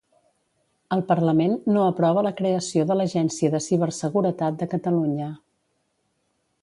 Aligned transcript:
El 0.95 1.01
Parlament 1.09 1.51
no 1.75 1.83
aprova 1.89 2.23
la 2.27 2.31
creació 2.39 2.87
de 2.93 2.97
l'Agència 3.01 3.55
de 3.57 3.61
Ciberseguretat 3.67 4.59
de 4.63 4.69
Catalunya. 4.73 5.33